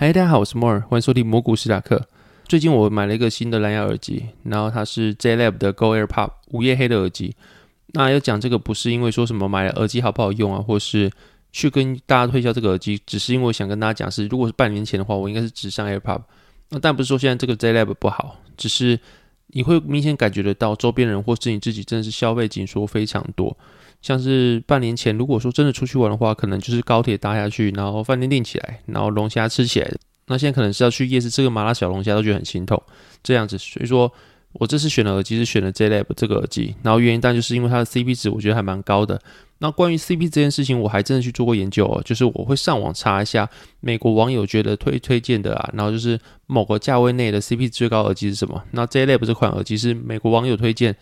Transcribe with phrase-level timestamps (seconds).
[0.00, 2.06] 嗨，大家好，我是摩尔，欢迎收听蘑菇史塔克。
[2.46, 7.34] 最近我买了一个新的蓝牙耳机，然后它是 J Lab 的 Go AirPod 午夜黑的耳机。
[7.94, 11.10] 那要讲这个不是因为说什么买了耳机好不好用啊，或是
[11.50, 16.22] 去跟大家推销这个耳机，只是因为我想跟大家讲是，如果是半年前的话，我应该是只上 AirPod。
[16.68, 19.00] 那但不是说现在这个 J Lab 不好，只是
[19.48, 23.56] 你会明显感觉得到周边人或是你自己真的是消费紧缩非常多。
[24.00, 29.92] 像是半年前，如果说真的出去玩的话，可能就是高铁搭下去，然后饭店订起来，然后龙虾吃起来。
[30.26, 32.80] 那现在可能是要去夜市吃个麻辣小龙虾，都觉得很心痛。
[33.22, 34.12] 这样子，所以说
[34.52, 39.20] 我这次选的耳机是选了 J Lab 这个耳机，然后原因当然就是因为它的 CP 值，我觉得还蛮高的。
[39.58, 43.48] 那关于 CP 这件事情，我还真的去做过研究哦，就是我会上网查一下
[43.80, 48.62] 美国网友觉得推推荐的啊，然后就是某个价位内的 CP 最高耳机是什么。
[48.70, 50.94] 那 J Lab 这款耳机是美国网友推荐。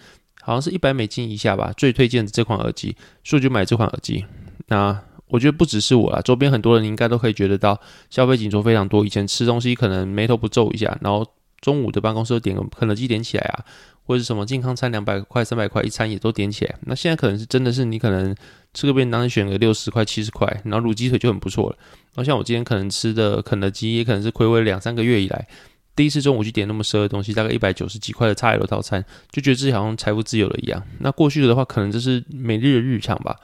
[0.47, 2.94] 好像是一百美金以下吧，最推荐的这款耳机，
[3.25, 4.25] 所以就买这款耳机。
[4.69, 7.77] 那我觉得不只是我啦，周边很多人应该都可以觉得到
[8.11, 9.05] 消费紧缩非常多。
[9.05, 11.27] 以前吃东西可能眉头不皱一下，然后
[11.61, 13.64] 中午的办公室点个肯德基点起来啊，
[14.05, 16.77] 或者什么健康餐两百块、三百块一餐也都点起来。
[16.83, 18.33] 那现在可能是真的是你可能
[18.72, 21.77] 吃个便当选个六十块、七十块，然后卤鸡腿就很不错了。
[22.14, 25.48] 然后像我今天可能吃的肯德基，也可能是暌违两三个月以来。
[25.97, 30.83] 第一次中午去点那么奢的东西，大概一百九十几块的叉 l 套餐，就觉得自己好像财富自由了一样。
[31.00, 33.34] 那过去的话，可能就是每日的日常吧，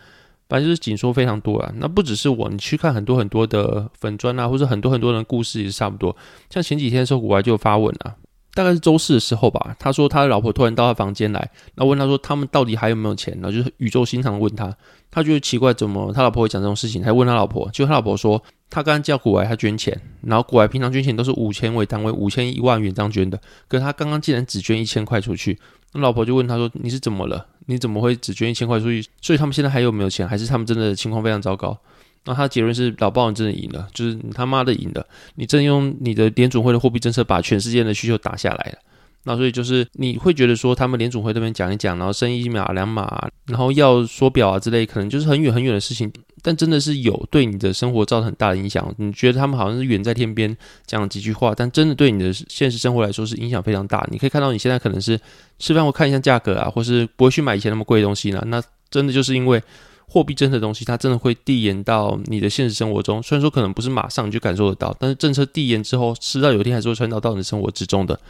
[0.50, 1.72] 反正就是紧缩非常多啊。
[1.78, 6.14] 那不只是我，你去看很多很多的粉砖啊，或者很多很多人的故事也是差不多。
[6.50, 8.14] 像前几天的时候，古外就发文啊，
[8.54, 13.32] 大概是周四的时候吧，他说他的老婆突然到他房间来，那问他说他们到底还有没有钱？
[13.34, 14.74] 然后就是语重心长问他，
[15.10, 17.02] 他觉得奇怪，怎么他老婆会讲这种事情？
[17.02, 18.42] 他问他老婆，就他老婆说。
[18.74, 23.38] 他刚刚叫古埃他捐钱，然后古埃平常捐钱都是五千为单位，五千一万元这样捐的。
[23.68, 25.58] 可是他刚刚竟然只捐一千块出去，
[25.92, 27.46] 那老婆就问他说：“你是怎么了？
[27.66, 29.06] 你怎么会只捐一千块出去？
[29.20, 30.26] 所以他们现在还有没有钱？
[30.26, 31.78] 还是他们真的情况非常糟糕？”
[32.24, 38.78] 那他结论是：老鲍你真的赢了，就是你他妈的赢了，你真用你的联准会的货币政策把全世界的需求打下来了。
[39.24, 46.12] 那所以就是你会觉得说，他们联总会这边讲一讲，然后升一码两码，然后要缩表啊之类，可能就是很远很远的事情，
[46.42, 48.92] 但真的是有对你的生活造成很大的影响。
[48.98, 50.56] 你觉得他们好像是远在天边
[50.86, 54.04] 讲几句话，但真的对你的现实生活来说是影响非常大。
[54.10, 55.16] 你可以看到你现在可能是
[55.60, 58.42] 吃饭会看一下价格啊，或是不会去买以前那么贵的东西呢。
[58.48, 58.60] 那
[58.90, 59.62] 真的就是因为
[60.12, 63.22] 货币政策的东西，它真的会递延到你的现实生活中。
[63.22, 68.20] 虽然说可能不是马上你就感受得到，但是政策递延之后，迟早有一天还是会传导到你的生活之中的。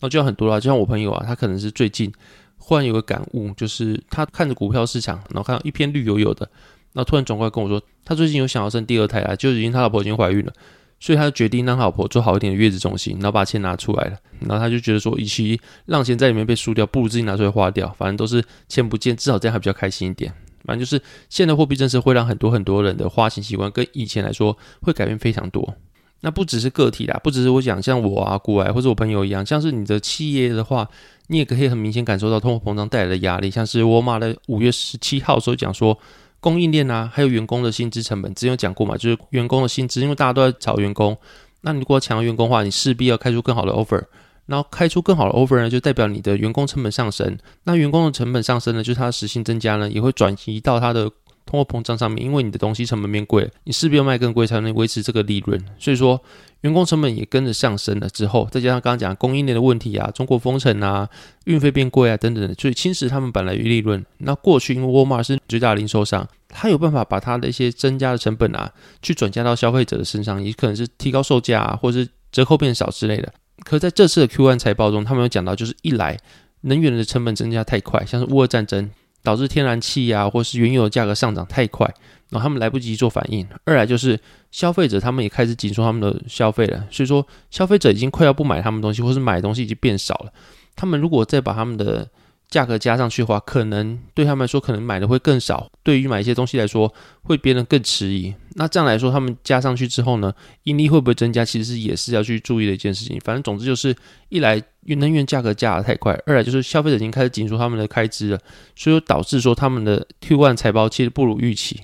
[0.00, 2.10] 那就像很多啦，就像我朋友啊，他可能是最近
[2.56, 6.48] 忽然有个感悟，就是他看着股票市场，然后看到一片绿油油的，
[6.94, 10.52] 那突然转过来跟我说，他最近有想要生第二胎啊，就已经他老婆已经怀孕了，
[10.98, 20.32] 所以他就决定让老婆做好一点的月子中心，然后把钱拿出来了，然后他就觉得说，与其让钱在里面被输掉，不如自己拿出来花掉，反正都是钱不见，至少这样还比较开心一点。
[20.66, 21.00] 反正就是
[21.30, 25.74] 现在货币政策会让很多很多人的花钱习惯跟以前来说会改变非常多。
[26.22, 30.88] 那不只是个体啦，不只是我讲像我啊、古外或者我朋友一样，像是你的企业的话，
[31.28, 33.50] 你也可以很明显感受到通货膨胀带来的压力。
[33.50, 35.96] 像是沃尔玛的五月十七号时候讲说，
[36.40, 41.16] 供应链啊，还有员工的薪资成本，之前有讲过嘛，就是员工的薪资，因为大家都在找员工，
[41.60, 44.02] 那你如果要抢员工的话，你势必要开出更好的 offer，
[44.46, 51.10] 然后开出更好的 offer 呢，就代表你的员工成本上升，那员工的成本上升呢，就是他的时薪增加呢，也会转移到他的。
[51.48, 55.64] 通货膨胀上面，因为你的东西成本变贵，你势必要卖更贵才能维持这个利润。
[55.78, 56.20] 所以说，
[56.62, 61.08] 员工成本也跟着上升了之后，再加上刚刚讲供应链的问题啊，中国封城啊，
[61.44, 64.04] 运费变贵啊等等的，所以侵蚀他们本来的利润。
[64.18, 68.68] 那过去因为沃尔玛是最大的零售商，他有办法把他的一些增加的成本啊，
[69.00, 73.32] 去转嫁到消费者的身上，也可能是提高售价啊，或者是折扣变少之类的。
[73.64, 76.18] 可在这次的 Q1 财报中，他们有讲到，就是一来
[76.62, 78.90] 能源的成本增加太快，像是乌俄战争。
[79.22, 81.84] 导致天然气呀，或是原油的价格上涨太快，
[82.30, 83.44] 然后他们来不及做反应。
[83.64, 84.16] 二来就是
[84.52, 90.32] 消费者他们也开始紧缩他们的消费了，所以说消费者已经快要不买他们东西，或是买东西已经变少了。
[90.76, 92.08] 他们如果再把他们的
[92.48, 95.68] 价格加上去的话，可能对他们来说，可能买的会更少。
[95.82, 98.32] 对于买一些东西来说，会变得更迟疑。
[98.54, 100.32] 那这样来说，他们加上去之后呢，
[100.64, 101.44] 盈利会不会增加？
[101.44, 103.20] 其实也是要去注意的一件事情。
[103.24, 103.94] 反正总之就是，
[104.28, 108.38] 一来能源价格加的太快，二来就是消费者已经开始紧缩他们的开支了，
[108.74, 111.80] 所以导致说他们的 Q1 财报其实不如预期。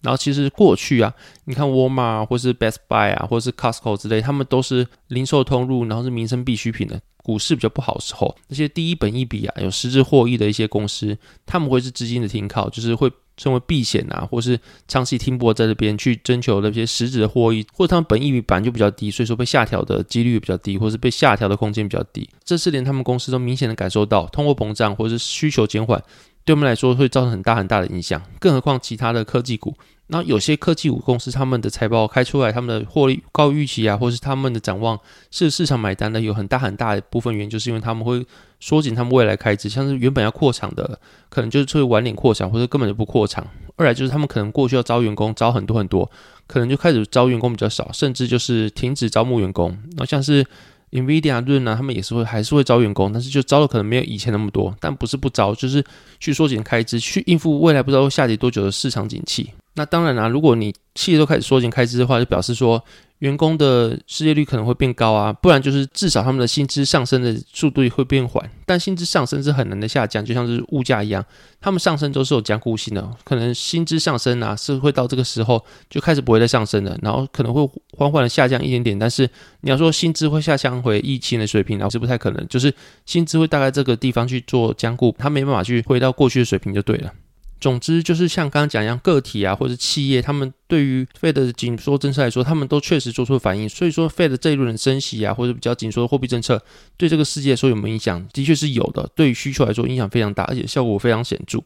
[0.00, 1.12] 然后其实过去啊，
[1.44, 7.00] 你看 Walmart 或是 Best Buy 啊，或是 Costco 之类，他们都是零售通路，然后是民生必需品的。
[7.20, 22.26] 股市比较不好的时候，那些第一本一笔啊，有实质获益的一些公司，他们会是资金的停靠，就是会成为避险啊，或是长期停泊在这边去征求那些实质的获益，或者他们本一笔本就比较低，所以说被下调的几率比较低，或是被下调的空间比较低。
[22.44, 26.02] 这四年他们公司都明显的感受到通货膨胀或者是需求减缓，
[26.48, 29.74] 对我们来说会造成很大很大的影响，更何况其他的科技股。
[30.06, 34.98] 那有些科技股公司，他们的财报开出来，他们的获利高预期啊，或是他们的展望
[35.30, 38.24] 是市场买单的，有很大很大一部分原因，就是因为他们会
[38.60, 40.98] 缩紧他们未来开支，像是原本要扩厂的，
[41.28, 43.46] 可能就是会晚点扩厂，或者根本就不扩厂。
[43.76, 46.10] 二来就是他们可能过去要招员工，招很多很多，
[46.46, 49.76] 可能就开始招员工比较少，甚至就是停止招募员工。
[49.98, 50.46] 那像是
[50.90, 55.84] Nvidia 润啊，他们也是会还是会招员工，但是就招的可能没有以前那么多，但不是不招，就是
[56.18, 59.50] 去缩减开支，去应付未来不知道会下跌多久的市场景气。
[59.78, 62.82] 那当然啦，如果你企业都开始缩减开支的话，就表示说
[63.20, 68.50] 员工的失业率可能会变高啊，不然就是至少他们的薪资上升的速度会变缓。
[68.66, 71.24] 但薪资上升是很难的下降，就像是物价一样，
[71.60, 77.64] 他们上升都是有僵固性的，可能薪资上升啊是会到这个时候就开始不会再上升了，然后可能会
[77.96, 78.98] 缓缓的下降一点点。
[78.98, 79.30] 但是
[79.60, 82.74] 你要说薪资会下降回疫情的水平，然后是不太可能，就是
[83.06, 87.12] 薪资会大概这个地方去做僵固，它没办法去回到过去的水平就对了。
[87.60, 93.68] 总之就是像刚刚讲一样，个体啊或者企业，他们对于 Fed 的紧缩政策来说，他们都确实做出了反应。
[93.68, 96.62] 所以说，Fed 这一轮的升息啊，或者比较紧缩的货币政策，
[96.96, 98.24] 对这个世界说有没有影响？
[98.32, 99.10] 的确是有的。
[99.16, 101.58] 对于需求来说，影响非常大，而且效果非常显著。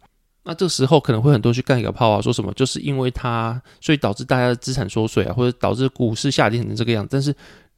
[0.45, 7.11] 那这时候可能会很多去干一个炮啊，说什么就是因为它，所以导致大家的资产缩水啊，或者导致股市下跌成这个样子。
[7.13, 7.35] 但是，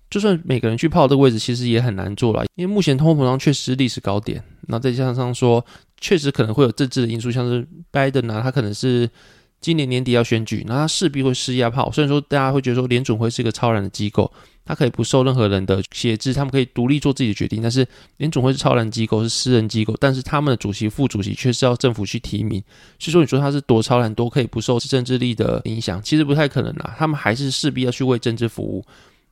[0.09, 4.41] 就算每个人去泡这个位置，其实也很难做了，因为目前通货膨胀确实是历史高点。
[4.69, 5.65] 那再加上说。
[6.01, 9.09] 确实可能会有政治的因素，像是拜登啊，他可能是
[9.61, 11.91] 今年年底要选举，那他势必会施压炮。
[11.91, 14.31] 虽然说大家会觉得说联准会是一个超然的机构，
[14.67, 17.63] 它可以不受任何人的挟制，他们可以独立做自己的决定。
[17.63, 17.87] 但是
[18.19, 22.63] 联准会是超然机构，是私人机构，但是他们的主席、副主席却是要政府去提名。
[22.99, 26.95] 所以说，你说他是多超然，多可以不受政治力的影响，其实不太可能啊。
[26.99, 28.85] 他们还是势必要去为政治服务。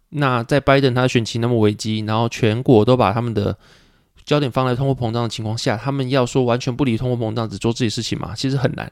[0.09, 3.59] 那在拜登他选情那么危机，然后全国都把他们的。
[4.24, 8.34] 焦点放在通货膨胀的情况下，他们要说完全不理通货膨胀，只做自己事情嘛？
[8.34, 8.90] 其实很难。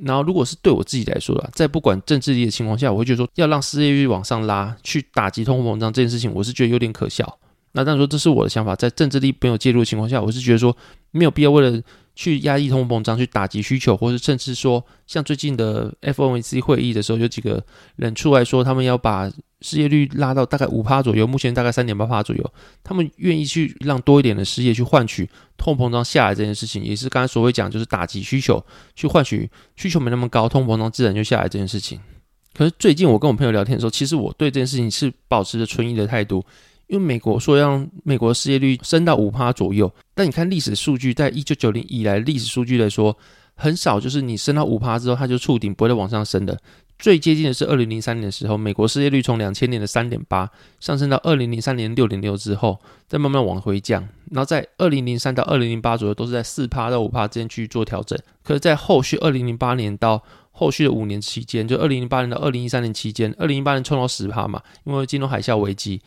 [0.00, 7.38] 然后，如果是对我自己来说的，在不管政治力的情况下，我会觉得说要让失业率往上拉，去打击通货膨胀这件事情，我是觉得有点可笑。
[7.72, 10.76] 那但说这是我的想法，在政治力没有介入的情况下，我是觉得说
[11.10, 11.80] 没有必要为了
[12.14, 17.64] 去压抑通货膨胀，去打击需求，或者甚至说像最近的 FOMC 会议的时候，有几个
[17.96, 19.30] 人出来说他们要把。
[19.64, 22.52] 失业率拉到大概五趴左右，目前大概三点八趴左右。
[22.82, 28.60] 他们愿意去让多一点的失业去换取通膨胀下来这件事情，也是刚才所谓讲，就是打击需求，
[28.96, 32.00] 去换取需求没那么高，通膨胀自然就下来这件事情。
[32.52, 36.44] 可是最近我跟我朋友聊天的时候，其实我对这件事情是保持着存疑的态度，
[36.92, 43.16] 因为美国说让美国失业率升到五趴左右，但你看历史数据，在一九九零以来历史数据来说，
[43.54, 46.60] 很少就是你升到五趴之后，它就触顶不会再往上升的。
[46.98, 50.48] 最接近的是二零零三年的时候，美国失业率从两千年的三点八
[50.80, 52.78] 上升到二零零三年六点六之后，
[53.08, 54.06] 再慢慢往回降。
[54.30, 58.18] 然后在二零零三到二零零八左右都是在四趴到五趴之间去做调整。
[58.44, 66.00] 可是，在后续二零零八年到后续的五年期间，就二零零八年到二零一三年期间，二零一八年冲到十趴嘛，因为金融海啸危机，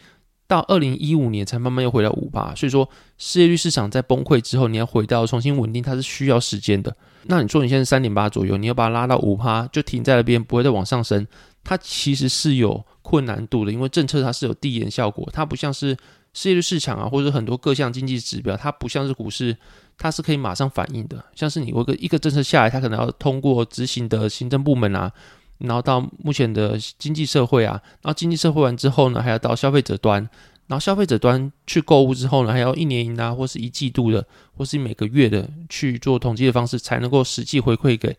[0.47, 2.53] 到二零一五年才慢慢又回到五趴。
[2.55, 2.87] 所以说，
[3.17, 6.95] 失业率市场在崩溃之后，你要回到重新稳定，它是需要时间的。
[7.23, 11.25] 那你说你现在三点八左右，你要把它拉到五趴，就停在那边，不会再往上升，
[11.63, 15.97] 它其实是有困难度的，因为政策它是有递延效果，它不像是
[16.33, 19.57] 失业率市场啊，或者很多各项经济指标，它不像是股市，
[19.97, 21.23] 它是可以马上反应的。
[21.33, 25.11] 像是你一个一个政策下来，它可能要通过执行的行政部门啊，
[25.59, 30.27] 然后到目前的经济社会啊，然后经济社会完之后呢，还要到消费者端。
[30.67, 34.25] 然后消费者端去购物之后呢，还要一年啊，或是一季度的，
[34.57, 38.17] 或是每个月的去做统计的方式，才能够实际回馈给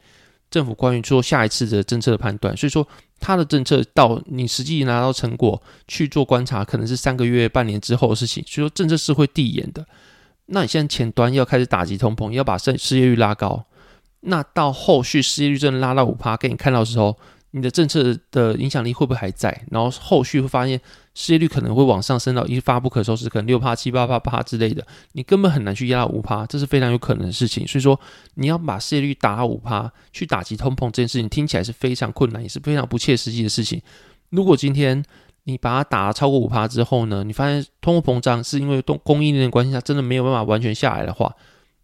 [0.48, 2.56] 政府官员做下一次的政策的判断。
[2.56, 2.86] 所以说，
[3.18, 8.44] 他的政策到你实际拿到成果去做观察，可能是三个月、半年之后的事情。
[8.46, 9.84] 所以说，政策是会递延的。
[10.46, 13.64] 那你现在前端要开始打击通膨，要把失失业率拉高，
[14.20, 17.16] 那到后续失业率真的拉到五趴，给你看到的时候。
[17.52, 19.48] 你的政策的影响力会不会还在？
[19.70, 20.78] 然后后续会发现
[21.14, 27.66] 失业率可能会往上升到一发不可收拾，可能六趴、七八八八之类的，你根本很难去压五趴，这是非常有可能的事情。
[27.66, 27.98] 所以说，
[28.34, 33.80] 你要把失业率打五趴，去打击通膨这件事情，听起来是非常困难，也是非常不切实际的事情。
[34.28, 35.02] 如果今天
[35.44, 41.34] 你把它打了超过五趴之后呢，你发现通货膨胀是因为供供应链的关系下真的没有办法完全下来的话，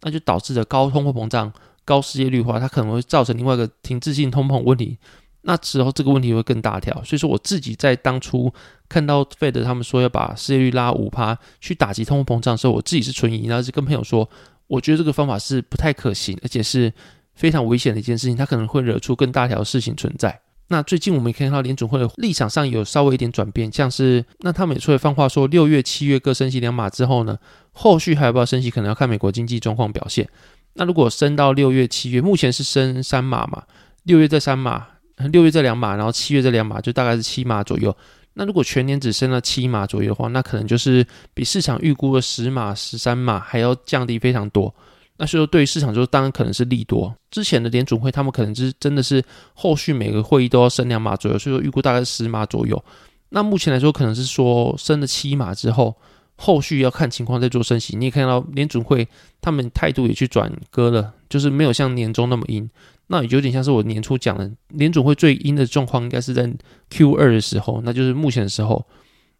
[0.01, 1.51] 那就导致了高通货膨胀、
[1.85, 4.97] 高失业率的话，它可能会造成另外一个停滞性通膨问题。
[5.45, 6.93] 那时候这个问题会更大条。
[7.03, 8.51] 所以说我自己在当初
[8.87, 14.29] 看到费德他们说要把失业率拉五趴去打击通货膨胀的时候，我自己是存疑，然后是跟朋友说，
[14.67, 16.93] 我觉得这个方法是不太可行，而且是
[17.35, 20.39] 非常危险的一件事情，它可能会惹出更大条的事情存在。
[20.69, 27.37] 那最近我们也看到联准会的立场上有稍微一点转变，像是那他们也出来放话说，六月、七月各升息两码之后呢，
[27.73, 30.29] 后续还要不要升息，可能要看美国经济状况表现。
[30.73, 33.63] 那如果升到六月、七月，目前是升三码嘛，
[34.03, 34.87] 六月再三码，
[35.31, 37.95] 六月再两码，然后七月再两码，就大概是七码左右。
[38.33, 44.73] 那如果全年只升了七码左右的话，那可能就是比市场预估的十码、十三码还要降低非常多。
[45.15, 47.15] 那所以说，对于市场，就当然可能是利多。
[47.29, 52.83] 之前的联储会，他们可能是真的是后续每个会议都要升两码左右，所以说预估大概是十码左右。
[53.29, 55.95] 那目前来说，可能是说升了七码之后，
[56.35, 57.95] 后续要看情况再做升息。
[57.95, 59.07] 你也看到联储会
[59.41, 62.69] 他们态度也去转割了，就是没有像年终那么阴。
[63.07, 66.51] 那有点像是我年初讲的，联储会最阴的状况应该是在
[66.89, 68.85] Q 二的时候，那就是目前的时候。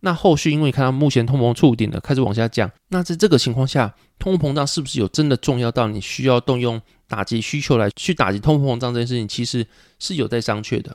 [0.05, 2.69] 那后续因为看到目前通膨触顶了，开始往下降。
[2.89, 9.65] 那在这个情况下，通货膨胀是不是有真的重要到你需要动用打击需求来去打击通货膨胀这件事情，其实
[9.99, 10.93] 是有在商榷的。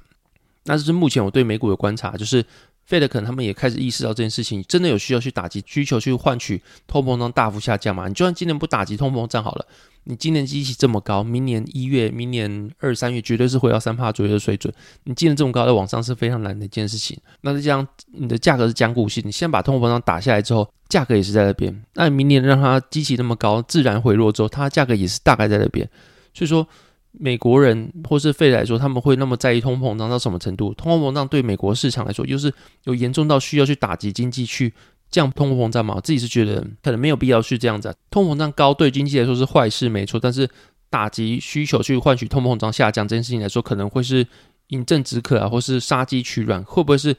[0.64, 2.44] 那这是目前我对美股的观察，就是
[2.88, 8.08] Fed 可能他们也开始意识到这件事情，真的有需要去打击需求，去换取通膨胀大幅下降嘛？
[8.08, 9.66] 你就算今年不打击通货膨胀好了。
[10.04, 14.72] 你今年机器这么高，明年一月、明年二三月绝对是回到三帕左右的水准。
[15.04, 17.14] 你今年这么高，在往上是非常难的一件事情。
[17.42, 21.84] 那再加上你的价格是坚固性，你先把通膨胀打下来之后，价格也是在那边。
[21.92, 25.86] 那你明年让它机器那么高，自然回落之后，它价格也是大概在那边。
[26.32, 26.66] 所以说，
[27.12, 30.74] 美国人或是费来说，他们会那么在意通货膨胀到什么程度？
[30.74, 32.52] 通货膨胀对美国市场来说，又是
[32.84, 34.72] 有严重到需要去打击经济去。
[35.10, 37.96] 降通货膨胀嘛，我自己是觉得可能没有必要去这样子。
[38.10, 40.20] 通货膨胀高对经济来说是坏事，没错。
[40.20, 40.46] 但是
[40.90, 44.26] 打击需求去换取通货膨胀下降这件事情来说，可能会是
[44.66, 47.16] 饮鸩止渴啊，或是杀鸡取卵，会不会是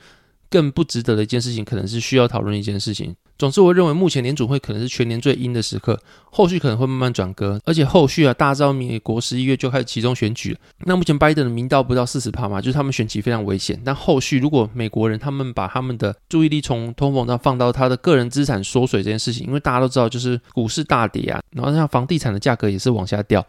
[0.52, 1.66] 更不值得的一件事情？
[1.66, 3.16] 可能是需要讨论一件事情。
[3.40, 5.98] 总之，我认为目前联储会可能是全年最阴的时刻，
[6.30, 10.58] 后续可能会慢慢转割，而且后续啊，大家知道美国十一月就开始集中选举。
[10.80, 13.82] 那目前拜登的民调不到四十趴嘛，就是他们选举非常危险。
[13.86, 23.46] 但后续如果美国人他们把他们的注意力从通膨上放到他的个人资产缩水这件事情，因为大家都知道，就是股市大跌啊，然后像房地产的价格也是往下掉。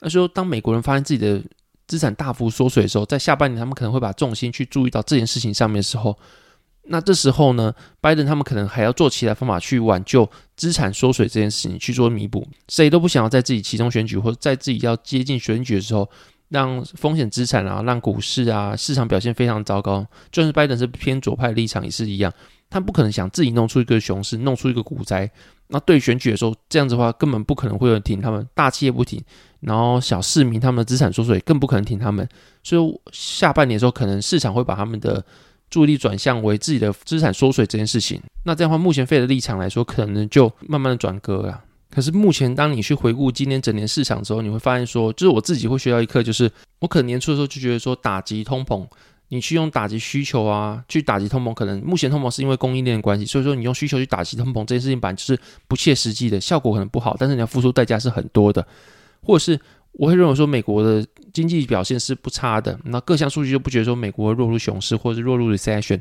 [0.00, 1.38] 那说当美国人发现自己的
[1.86, 6.16] 资产大幅缩水的时候，在下半年他们可能会把重心去注意到这件事情上面的时候。
[6.86, 12.46] 那这时候呢，拜登他们可能还要做其他方法去挽救资产缩水这件事情，去做弥补。
[12.68, 16.06] 谁都不想要在自己其中选举，或者在自己要接近选举的时候，
[16.50, 20.06] 让风险资产啊，让股市啊市场表现非常糟糕。
[20.30, 22.30] 就算是拜登是偏左派立场也是一样，
[22.68, 25.30] 他不可能想自己弄出一个熊市，弄出一个股灾。
[25.68, 29.18] 那对选举的时候，这样子的话根本不可能会有人挺他们，大企业不挺，
[29.60, 32.28] 然后小市民他们的资产缩水更不可能挺他们。
[32.62, 35.24] 所以下半年的时候，可能市场会把他们的。
[35.74, 41.64] 注意力转向为自己的资产缩水这件事情，那这样的话，目前费的立场来说，可能就慢慢的转割了。
[41.90, 48.86] 可是目前，当你去回顾今年整年市场之后，你会发现说，就是我自己会学到一课，就是我可能年初的时候就觉得说，打击通膨，
[49.30, 58.64] 你去用打击需求啊，去打击通膨，可能目前通膨是因为供应链的关系，所以说你用需求去打击通膨这件事情，本来就是不切实际的，效果可能不好，但是你要付出代价是很多的，
[59.20, 59.58] 或者是。
[59.96, 66.00] 我会认为说，美国的经济表现是不差的，那各项数据就不觉得说美国会落入熊市或者是落入 recession。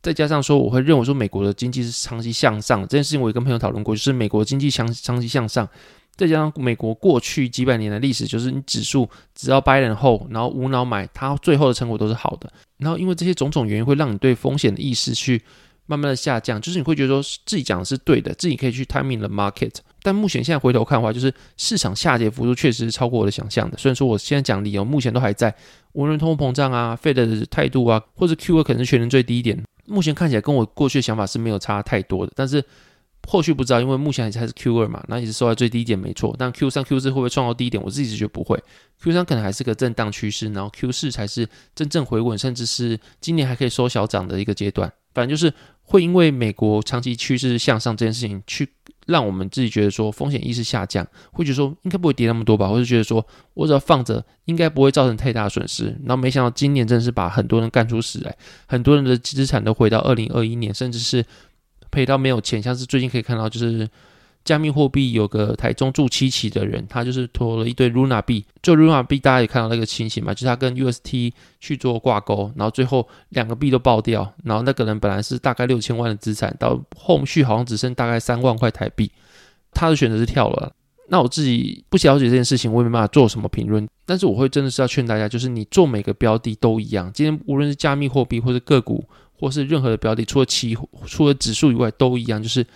[0.00, 2.82] 再加上说，我会认为说，美国的经济是长期向上。
[2.82, 5.68] 这件事情我也跟朋友讨论过，就是美国经济长长期向上，
[6.14, 12.52] 再加上美国过去几百年的历史，就是你指数只要掰人后，然后无脑买，它最后的成果都是好的。
[12.76, 15.42] 然后因为这些种种原因，会让你对风险的意识去。
[15.90, 19.72] 慢慢的下降，就是你会觉得说自己讲的是对的，自己可以去 timing the market。
[20.02, 23.76] 但目前现在回头看的话，就是市场下跌幅度确实是超过我的想象的。
[23.76, 25.54] 虽然说我现在讲理由目前都还在，
[25.92, 32.32] 无论通货膨胀啊、Fed 的态度啊，或者 Q 二可能是全年最低点，目前看起来跟我过去的想法是没有差太多的。
[32.36, 32.64] 但是
[33.26, 36.34] 后续不知道，因为目前还是 Q 二嘛，那也是收在最低点没错。
[36.38, 37.82] 但 Q 三、Q 四会不会创到低点？
[37.82, 38.58] 我自己是觉得不会。
[39.02, 44.90] Q 三可能还是个震荡趋势，然后 Q 四才是真正回稳，甚至是今年还可以收小涨的一个阶段。
[45.18, 45.52] 反正就是。
[45.90, 48.68] 会因为美国长期趋势向上这件事情，去
[49.06, 55.86] 让我们自己觉得说风险意识下降，会觉得说应该不会跌那么多吧，或者觉得说我只要放着，应该不会造成太大损失。
[56.04, 61.24] 然后没想到今年真的是把很多人干出屎来，很多人的资产都回到二零二一年，甚至是
[61.90, 62.62] 赔到没有钱。
[62.62, 63.88] 像是最近可以看到，就是。
[64.44, 68.44] 加密货币有个台中住七期的人，他就是投了一堆 Luna 币。
[68.62, 74.32] 就 Luna 币，大家也看到那个情形嘛，就是他跟 UST 去做挂钩，然后最后两个币都爆掉。
[74.44, 79.10] 然后那个人本来是大概六千万的资产，到后续好像只剩大概三万块台币。
[79.72, 80.72] 他的选择是跳了。
[81.10, 83.86] 那我自己不了解这件事情，我也没办法做什么评论。
[84.04, 87.10] 但是我会真的是要劝大家，就是你做每个标的都一样。
[87.14, 89.02] 今天无论是加密货币或者个股，
[89.32, 90.76] 或是任何的标的，除了期
[91.06, 92.66] 除了指数以外都一样，就是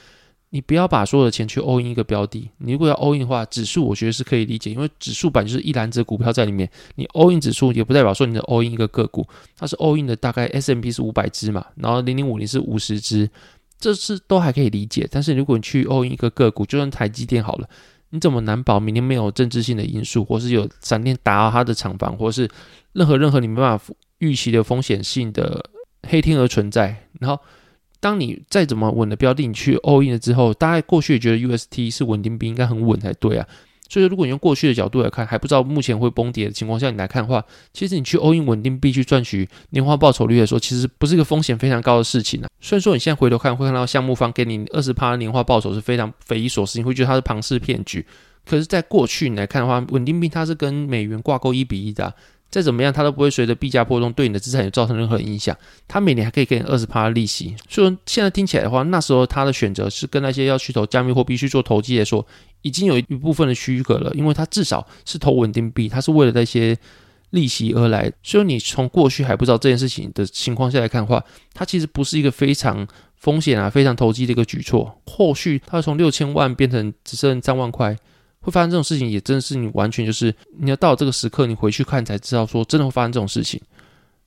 [0.55, 2.47] 你不要把所有的钱去 all in 一个标的。
[2.59, 6.71] 你如果要 all in 的话，指数我觉得是可以理解，因为指数版就是一篮子股票在里面。
[6.97, 13.31] 你 all in 指数也不代表说你的 all in 一个个股，它是 all in 的大概 S M P 是五百只嘛，然后零零五零是五十只，
[13.79, 15.09] 这是都还可以理解。
[15.11, 17.69] 但是如果你去 all in 一个个股，就算台积电好了。
[18.15, 22.47] 你怎么难保明天没有政治性的因素，或是有闪电打到它的厂房，或是
[22.93, 25.65] 任何任何你没办法预期的风险性的
[26.07, 26.95] 黑天鹅存在？
[27.21, 27.43] 然后，
[28.03, 33.47] 当你再怎么稳的标的，你去 all in 了之后，大概过去也觉得 UST 是稳定币，应该很稳才对啊。
[33.89, 42.49] 所以，如果你用过去的角度来看，还不知道目前会崩跌的情况下，你来看的话，其实你去 all in 稳定币去赚取年化报酬率的时候，其实不是一个风险非常高的事情啊。
[42.61, 48.05] 虽然说你现在回头看会看到项目方给你二十趴年化报酬是非常匪夷所思，你会觉得它是庞氏骗局。
[48.45, 52.13] 可是，在过去你来看的话，稳定币它是跟美元挂钩一比一的，
[52.53, 55.57] 再怎么样它都不会随着币价波动对你的资产有造成任何影响。
[55.89, 57.57] 它每年还可以给你二十趴利息。
[57.69, 62.25] 所以现在听起来的话，那时候它的选择是跟那些要去投加密货币去做投机来说。
[62.65, 66.79] 已经有一部分的虚格了，因为它至少是投稳定币，它是为了那些
[67.31, 68.13] 利息而来。
[68.23, 74.97] 所以你从过去还不知道这件事情的情况下来看的话，它其实不是一个非常风险啊、非常投机的一个举措。
[75.07, 77.97] 后续它从六千万变成只剩三万块，
[78.43, 83.61] 会发生这种事情，也真的是你完全就是你要到这个时刻，你回去看才知道说真的会发生这种事情。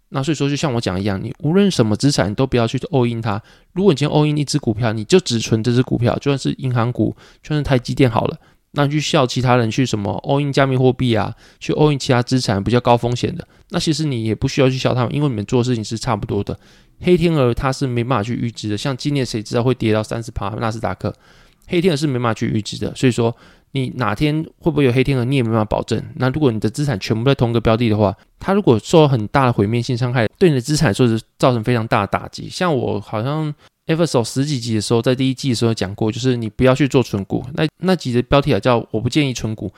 [0.10, 3.41] 那所以说，就像我讲一样，你无论什么资产都不要去 all in 它。
[3.74, 8.38] 如果你今天 all in 一只股票，你就只存这只股票，就算是银行股，就算是台积电好了。
[8.72, 16.57] 那你去笑其他人去什么 all in 加密货币啊，去 all in 其他资产比较高风险的，那其实你也不需要去笑他们，因为你们做的事情是差不多的。
[17.01, 20.50] 黑天鹅它是没办法去预知的，像今年谁知道会跌到三十趴？
[20.51, 21.13] 纳斯达克
[21.67, 23.36] 黑天鹅是没办法去预知的，所以说。
[23.75, 26.01] 你哪天会不会有黑天鹅，你也没办法保证。
[26.15, 32.48] 那如果你的资产全部在同一个标的的话，它如果受很大的毁灭性伤害，对你的资产说是造成非常大的打击。
[32.48, 33.53] 像我好像
[33.88, 37.44] episode 十几集的时候，在第一季的时候讲过，就是你不要去做存股。
[37.53, 39.69] 那那集的标题啊叫“我不建议存股”，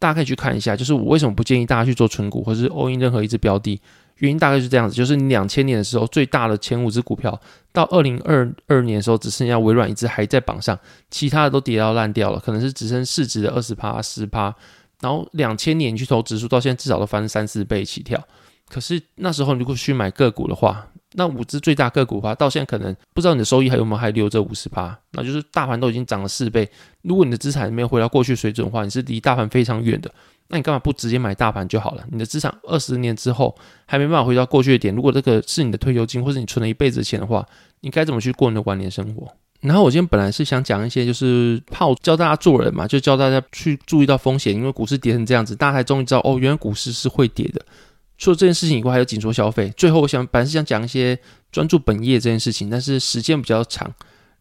[0.00, 0.74] 大家可以去看一下。
[0.74, 3.78] 就是我为什么不建议大家去做存股，或是 all in 任何一只标的。
[4.16, 7.40] 原因大概是这样子，就是你两千年的时候最大的前五只股票，
[7.72, 10.78] 到二零二二年的时候只剩下微软一只还在榜上，
[11.10, 14.54] 其他的都跌到烂掉了，可能是只剩市值的二十趴、十趴。
[15.00, 18.22] 然后两千年去投指数，到现在至少都翻三四倍起跳。
[18.68, 26.68] 可是那时候你如果去买个股的话，那五只最大个股的话，到现在可能不知道你的收益还有没有还留着五十趴，那就是大盘都已经涨了四倍。
[27.02, 30.10] 如果你的资产没有回到过去水准的话，你是离大盘非常远的。
[30.48, 32.04] 那你干嘛不直接买大盘就好了？
[32.10, 34.94] 你的资产二十年之后还没办法回到过去的点。
[34.94, 37.46] 如果这个是你的退休金，或者你存了一辈子的钱的话，
[37.80, 39.26] 你该怎么去过你的晚年生活？
[39.60, 47.64] 然后我今天本来是想讲一些，就是怕我教大家做人嘛，就教大家去注意到风险，因为股市跌成这样子，大家才终于知道哦，原来股市是会跌的。
[48.22, 49.68] 除了这件事情以外，还有紧缩消费。
[49.76, 51.18] 最后，我想本来是想讲一些
[51.50, 53.92] 专注本业这件事情，但是时间比较长，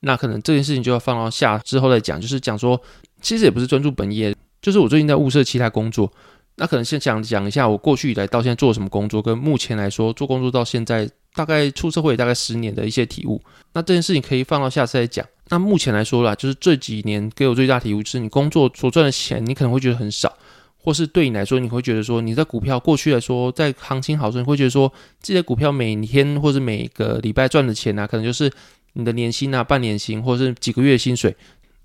[0.01, 2.21] 那可能这件事情就要放到下之后再讲。
[2.21, 2.79] 就是讲说，
[3.23, 4.35] 其实也不是专注本业。
[4.61, 6.13] 就是我最近在物色其他工作，
[6.57, 13.41] 那可能先讲讲一下我过去以来到现在做什么工作，跟目前来说做工作到现在大概出社会大概十年的一些体悟。
[13.73, 15.25] 那这件事情可以放到下次再讲。
[15.49, 20.31] 那目前来说啦，就是这几年给我最大体悟就是，你工作所赚的钱，你可能会觉得很少，
[20.83, 24.91] 或是对你来说，你会觉得说你在股票过去来说，在行情好时候，你会觉得说
[25.21, 28.51] 这些股票每天或者每个礼拜赚的钱呢，可能就是
[28.93, 31.35] 你的年薪啊、半年薪或者是几个月薪水。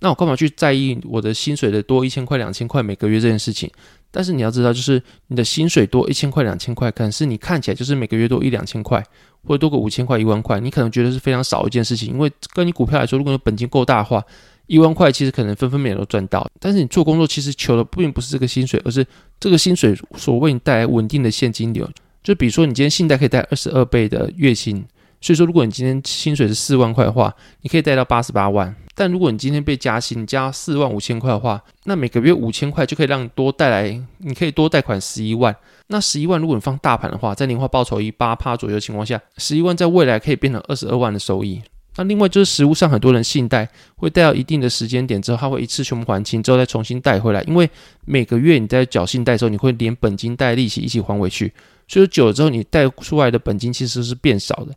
[0.00, 3.70] 那我干嘛去在意我的薪水的多一千块两千块每个月这件事情？
[4.11, 9.02] 但是你要知道，就是你的薪水多一千块两千块，可能是你看起来就是每个月多一两千块，
[9.42, 12.11] 或者多个五千块一万块，你可能觉得是非常少一件事情。
[12.11, 14.22] 因为跟你股票来说，如果你本金够大的话，
[14.66, 16.46] 一万块其实可能分分秒都赚到。
[16.61, 19.07] 但是你做工作其实求的并不是这个薪水，而是
[19.38, 21.88] 这个薪水所为你带来稳定的现金流。
[22.22, 24.85] 就比如说，你今天信贷可以贷二十二倍的月薪。
[25.20, 28.74] 所以说，如果你今天薪水是四万块的话，你可以贷到八十八万。
[28.94, 35.55] 但如果你今天被加薪加四万五千块的话，那每个月五千块就可以让你多带来，你可以多贷款十一万。
[35.88, 41.62] 那十一万如果你放大盘的话，在年化报酬一八趴左右的情况下，十一万在未来可以变成二十二万的收益。
[41.96, 47.68] 那另外就是实物上很多人信贷会贷到一定的时间点之后，他会一次全部还清之后再重新贷回来，因为
[48.04, 51.52] 每个月你在缴信贷的时候，你会连本金带利息一起还回去，
[51.88, 54.74] 所以久了之后你贷出来的本金其实是变少的。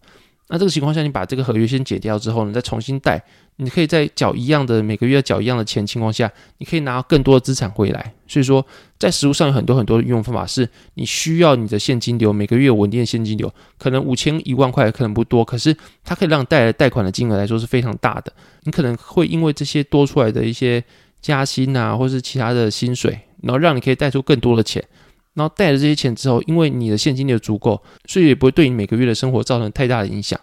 [0.52, 3.24] 那这个情况下，你把这个合约先解掉之后，你再重新贷，
[3.58, 8.14] 你可以在缴一样的每个月缴一样的钱情况下，你可以拿到更多的资产回来。
[8.28, 8.66] 所以说，
[8.98, 18.34] 在实物上有很多很多的运用方法，是你需要你的现金流每个月稳定的现金流，可能五千一万块可能不多，可是它可以让带来贷款的金额来说是非常大的。
[18.64, 20.84] 你可能会因为这些多出来的一些
[21.22, 24.84] 加薪啊，或是其他的薪水，然后让你可以贷出更多的钱。
[25.40, 30.38] 然后带了这些钱之后，因为你的现金流足够，所以也不会对你每个月的生活造成太大的影响。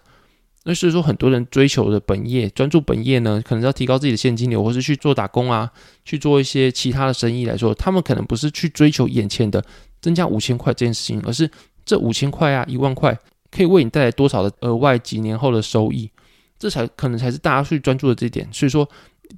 [0.65, 5.71] 那所以说，很多人追求的本业，专注本业呢，可能要提高自己的现金流，或是去做打工啊，
[6.05, 9.63] 去做一些其他的生意来说，他们可能不是去追求眼前的
[10.01, 11.49] 增加五千块这件事情，而是
[11.85, 13.17] 这五千块啊，一万块
[13.51, 16.11] 可以为你带来多少的额外几年后的收益，
[16.59, 18.49] 这才可能才是大家去专注的这一点。
[18.51, 18.89] 所以说，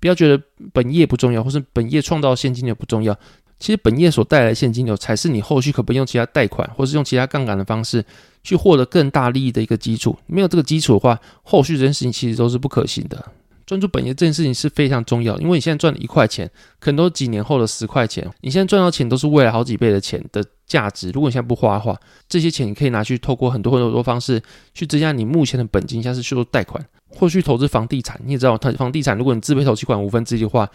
[0.00, 0.42] 不要觉得
[0.72, 3.14] 本业不重要，或是本业创造现金流不重要。
[3.58, 8.04] 其实本业所带来的现金流，才是你后续可不可以用其他贷款，或是用其他杠杆的方式
[8.44, 10.16] 去获得更大利益的一个基础。
[10.26, 13.32] 没有这个基础的话，后续这件事情其实都是不可行的。
[13.66, 18.26] 专注本业这件事情是非常重要，因为你现在赚了一块钱，可能都几年后的十块钱。
[18.40, 21.10] 你现在赚到钱都是未来好几倍的钱的价值。
[21.10, 21.94] 如果你现在不花的话，
[22.28, 24.40] 这些钱你可以拿去透过很多很多方式
[24.72, 28.18] 去增加你目前的本金，像是去做贷款，或去投资房地产。
[28.24, 30.70] 你也知道，它房地产如果你自备投期款五分之一的话。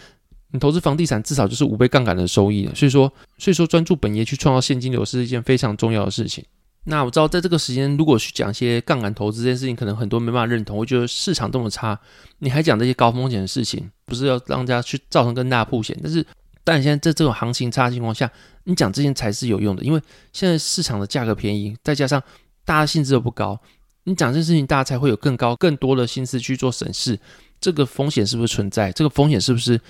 [0.54, 6.46] 你投资房地产至少就是五倍杠杆的收益了所以说，所以说专注本业去创造现金流是一件非常重要的事情。
[6.84, 10.78] 那我知道在这个时间，如果去讲一些杠杆投资这件事情，可能很多没办法认同。
[10.78, 12.00] 我觉得市场这么差，
[12.38, 15.98] 你还讲这些高风险的事情，不是要让大家去造成更大的风险？
[16.04, 16.24] 但是，
[16.64, 18.30] 但现在在这种行情差的情况下，
[18.66, 20.02] 你讲这些才是有用的，因为
[20.34, 22.22] 现在市场的价格便宜，再加上
[22.64, 23.60] 大家薪资又不高，
[24.04, 27.18] 你讲这件事情，大家才会有更高、更多的心思去做审视，
[27.60, 28.92] 这个风险是不是存在？
[28.92, 29.82] 这个风险是不是？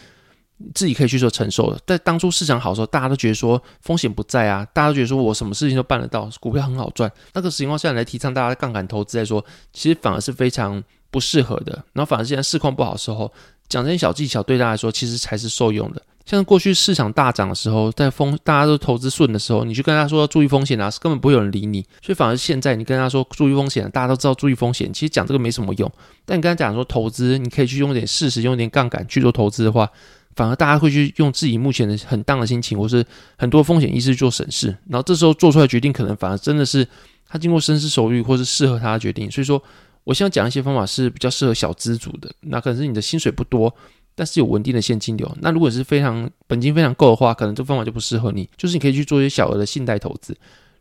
[0.73, 1.79] 自己可以去做承受的。
[1.85, 7.11] 在当初市场好的时候，大家都觉得说风险不在啊，大家都觉得说我什么事情都办得到，股票很好赚。
[7.33, 11.73] 那个情况下来提倡大家杠杆投资来说，其实反而是非常不适合的。
[11.93, 13.31] 然后反而现在市况不好的时候，
[13.67, 16.01] 讲这些小技巧对大家来说其实才是受用的。
[16.25, 21.81] 像过去市场大涨的时候，在风大家都投资顺的时候，你去跟他说注意风险啊，根本不会有人理你。
[22.01, 25.91] 所以反而现在你跟他说注意风险，大家都知道注意风险，其实讲这个没什么用。
[26.23, 29.89] 但你跟他讲说投资，你可以去用点事实，用点杠杆去做投资的话。
[30.35, 33.05] 反而大家会去用自己目前的很荡的心情，或是
[33.37, 36.87] 很多风险意识做审视，然后这时候做出来决定，可能反而真的是
[37.27, 39.29] 他经过深思熟虑，或是适合他的决定。
[39.29, 39.61] 所以说，
[40.03, 43.73] 我现在讲一些方法是比较适合小资主的，那可能是你的薪水不多，
[44.15, 45.29] 但是有稳定的现金流。
[45.41, 48.49] 那如果是非常本金非常够的话，可能这方法就不适合你。
[48.57, 50.35] 就是你可以去做一些小额的信贷投资。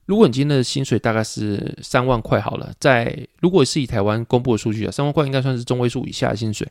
[0.07, 6.67] 如果你今天的薪水大概是三万块好了，在如果是以台湾公布的数据啊，三万块应该算是中位数以下的薪水。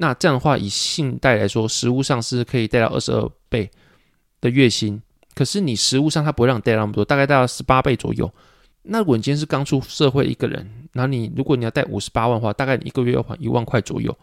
[0.00, 3.68] 那这样的话，以信贷来说，实物上是可以贷到二十二倍
[4.40, 5.02] 的月薪。
[5.34, 8.32] 可是你实物上它不会让你贷那么多，大概贷到十八倍左右。
[8.82, 14.16] 那如果你今天是刚出社会一个人，那你如果你要贷五十八万的话，大概你一个月要还一万块左右。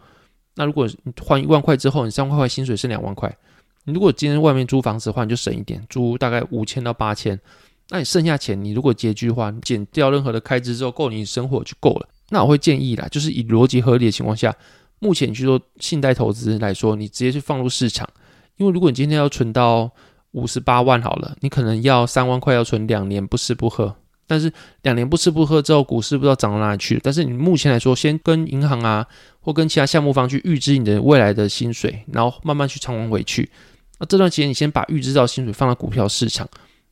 [0.54, 3.34] 那如果你还一万块之后，你三万块薪水是两万块。
[3.84, 7.38] 你如果今天外面租房子的话，你就省一点，租大概五千到八千。
[7.90, 12.08] 那你剩下钱，你如果拮据的话，减掉任何的开支之后，够你生活就够了。
[12.30, 14.54] 那我会建议啦，就是以逻辑合理的情况下。
[14.98, 18.08] 目前去做信贷投资来说，你直接去放入市场，
[18.56, 19.90] 因为如果你今天要存到
[20.32, 23.94] 五十八万好了，你可能要三万块要存两年不吃不喝，
[24.26, 27.00] 但是两年不吃不喝之后，股市不知道涨到哪里去。
[27.02, 29.06] 但是你目前来说，先跟银行啊
[29.40, 33.50] 或跟其他项目方去预支你的未来的薪水，然后慢慢去偿还回去。
[33.98, 36.48] 那这段时间你先把预支到薪水放到股票市场。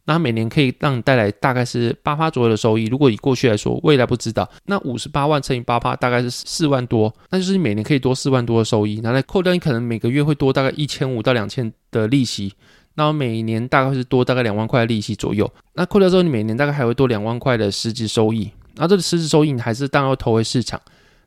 [0.07, 2.85] 那每年可以让你带来大概是八趴左右的收益。
[2.87, 4.49] 如果以过去来说，未来不知道。
[4.67, 9.01] 那五十八万乘以八趴，大概是四万多，那就是你每年可以多四万多的收益。
[9.01, 12.53] 拿来扣掉，你可能每个月会多大概一千五到两千的利息。
[12.97, 15.51] 那每年大概是多大概两万块的利息左右。
[15.73, 18.51] 那扣掉之后，你每年大概还会多两万块的实质收益。
[18.77, 20.81] 那这个实质收益你还是当要投回市场。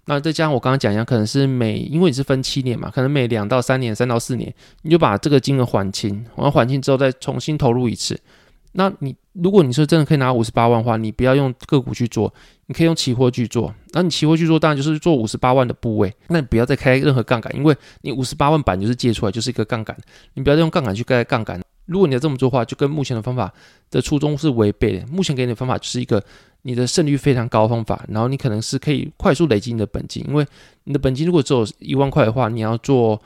[0.05, 8.17] 那再加上我刚刚讲一样，可能是每因为你是分七年嘛，可能每两到三年、三到四年，你就把这个金额还清，然后还清之后再重新投入一次。
[8.79, 12.31] 那你如果你说真的可以拿五十八万的话，你不要用个股去做，
[12.67, 13.73] 你可以用期货去做。
[13.91, 16.13] 那你期货去做，当然就是做五十八万的部位。
[16.27, 19.97] 那你不要再开任何杠杆，因为你五十八万板就是借出来就是一个杠杆，
[20.35, 21.59] 你不要再用杠杆去开杠杆。
[21.87, 23.51] 如果你要这么做的话，就跟目前的方法
[23.89, 25.07] 的初衷是违背的。
[25.07, 26.23] 目前给你的方法就是一个
[26.61, 30.45] 你的胜率非常高的方法，然后你可能是可以快速累积你的本金，因为
[30.83, 33.19] 你的本金如果只有一万块的话，你要做。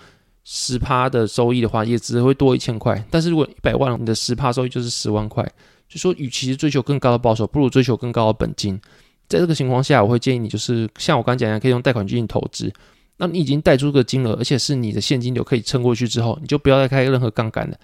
[0.43, 3.04] 十趴的收益的话，也只会多一千块。
[3.10, 5.47] 但是如果一百万，你的十趴收益就是十万块。
[5.88, 8.80] 就说，与其追求更高的报酬，不如追求更高的本金。
[9.27, 12.71] 在这个情况下，我会建议你，就是像我刚讲一样，可以用贷款进行投资。
[13.17, 17.77] 那你已经贷出个金额，而且是你的现金流可以撑过去之后，你就不要再开任何杠杆了。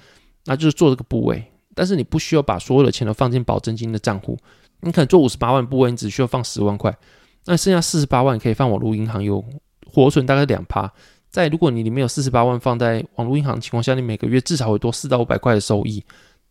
[0.45, 1.43] 那就是做这个部位，
[1.75, 4.37] 但是你不需要把所有的钱都放进保证金的账户。
[4.81, 6.97] 你可能做五十八万部位，你只需要放十万块，
[7.45, 9.43] 那剩下四十八万可以放网络银行，有
[9.85, 10.91] 活存大概两趴。
[11.37, 16.03] 在如果你里面有四十八万放在网络银行的情况下，你每个月至少会多四到五百块的收益。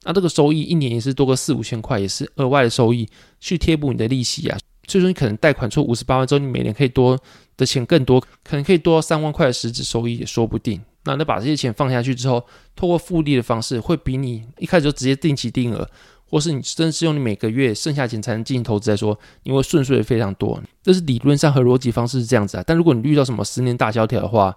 [0.04, 3.08] 那这个收益一年也是多个四五千块，也是额外的收益
[3.40, 4.56] 去贴补你的利息啊。
[4.86, 7.18] 所以说你可能贷款出五十八万之后，你每年可以多
[7.56, 10.80] 的钱更多，可能可以多三万块的实质收益也说不定。
[11.02, 12.46] 那那把这些钱放下去之后，
[12.76, 15.90] 透过复利的方式，会比你一开始就直接定期定额，
[16.30, 20.62] 或是你真是用你每个月剩下钱才能进行投资来说，你会顺遂的非常多。
[20.80, 22.62] 这是理论上和逻辑方式是这样子啊。
[22.64, 24.56] 但如果你遇到什么十年大萧条的话，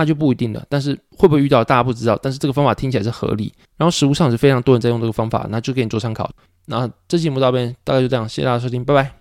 [0.00, 0.64] 那就不一定了。
[0.70, 2.18] 但是会不会遇到，大家不知道。
[2.22, 6.30] 但是这个方法听起来是合理，然后实物上是非常多人在用这个方法，那就给你做参考。
[6.64, 9.12] 那这期节目到这边大概就这样，谢谢大家收听，拜拜。